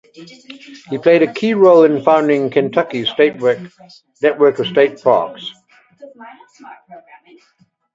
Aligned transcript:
He 0.89 0.97
played 0.97 1.21
a 1.21 1.31
key 1.31 1.53
role 1.53 1.83
in 1.83 2.01
founding 2.03 2.49
Kentucky's 2.49 3.09
network 3.19 4.57
of 4.57 4.65
state 4.65 4.99
parks. 4.99 5.51